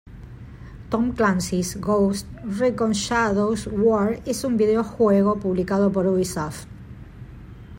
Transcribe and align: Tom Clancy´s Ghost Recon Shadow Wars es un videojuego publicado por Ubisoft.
Tom 0.89 1.13
Clancy´s 1.13 1.79
Ghost 1.79 2.25
Recon 2.43 2.91
Shadow 2.91 3.53
Wars 3.71 4.19
es 4.25 4.43
un 4.43 4.57
videojuego 4.57 5.35
publicado 5.39 5.91
por 5.91 6.07
Ubisoft. 6.07 6.65